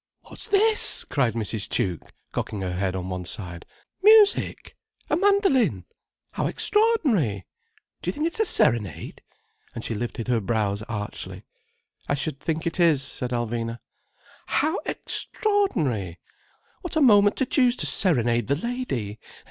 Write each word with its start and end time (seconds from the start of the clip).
"What's 0.23 0.47
this?" 0.47 1.03
cried 1.03 1.35
Mrs. 1.35 1.69
Tuke, 1.69 2.11
cocking 2.31 2.61
her 2.61 2.73
head 2.73 2.95
on 2.95 3.07
one 3.09 3.23
side. 3.23 3.67
"Music! 4.01 4.75
A 5.11 5.15
mandoline! 5.15 5.83
How 6.31 6.47
extraordinary! 6.47 7.45
Do 8.01 8.07
you 8.09 8.13
think 8.13 8.25
it's 8.25 8.39
a 8.39 8.45
serenade?—" 8.45 9.21
And 9.75 9.83
she 9.85 9.93
lifted 9.93 10.27
her 10.27 10.41
brows 10.41 10.81
archly. 10.89 11.43
"I 12.09 12.15
should 12.15 12.39
think 12.39 12.65
it 12.65 12.79
is," 12.79 13.03
said 13.03 13.29
Alvina. 13.29 13.77
"How 14.47 14.79
extraordinary! 14.87 16.17
What 16.81 16.95
a 16.95 17.01
moment 17.01 17.35
to 17.35 17.45
choose 17.45 17.75
to 17.75 17.85
serenade 17.85 18.47
the 18.47 18.55
lady! 18.55 19.19